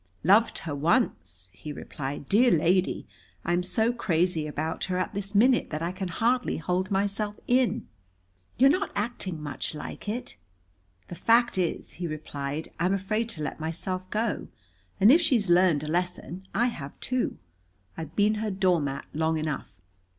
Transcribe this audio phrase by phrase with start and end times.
[0.23, 2.27] "Loved her once!" he replied.
[2.27, 3.05] "Dear lady,
[3.45, 7.87] I'm so crazy about her at this minute that I can hardly hold myself in."
[8.57, 10.37] "You are not acting much like it."
[11.09, 14.47] "The fact is," he replied, "I'm afraid to let myself go.
[14.99, 17.37] And if she's learned a lesson, I have too.
[17.95, 19.81] I've been her doormat long enough.